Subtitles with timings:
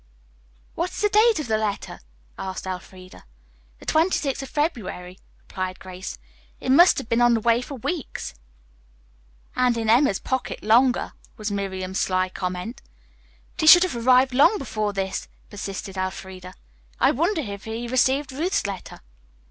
[0.73, 1.99] "What is the date of the letter!"
[2.35, 3.23] asked Elfreda.
[3.77, 6.17] "The twenty sixth of February," replied Grace.
[6.59, 8.33] "It must have been on the way for weeks."
[9.55, 12.81] "And in Emma's pocket longer," was Miriam's sly comment.
[13.57, 16.55] "But he should have arrived long before this," persisted Elfreda.
[16.99, 19.01] "I wonder if he received Ruth's letter."